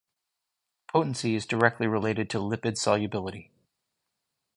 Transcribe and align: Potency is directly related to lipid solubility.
Potency 0.87 1.35
is 1.35 1.45
directly 1.45 1.85
related 1.85 2.27
to 2.31 2.39
lipid 2.39 2.75
solubility. 2.79 3.51